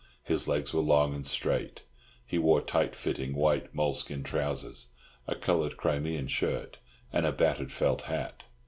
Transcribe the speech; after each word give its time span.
His 0.23 0.47
legs 0.47 0.73
were 0.73 0.81
long 0.81 1.13
and 1.13 1.27
straight; 1.27 1.81
he 2.25 2.39
wore 2.39 2.59
tight 2.59 2.95
fitting 2.95 3.35
white 3.35 3.71
moleskin 3.75 4.23
trousers, 4.23 4.87
a 5.27 5.35
coloured 5.35 5.77
Crimean 5.77 6.25
shirt, 6.25 6.79
and 7.13 7.23
a 7.23 7.31
battered 7.31 7.71
felt 7.71 8.01
hat. 8.01 8.45